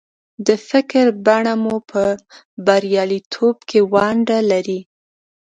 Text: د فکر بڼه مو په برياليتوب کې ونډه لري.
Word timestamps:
د 0.47 0.49
فکر 0.69 1.05
بڼه 1.25 1.53
مو 1.63 1.75
په 1.91 2.03
برياليتوب 2.67 3.55
کې 3.69 3.79
ونډه 3.93 4.39
لري. 4.51 4.79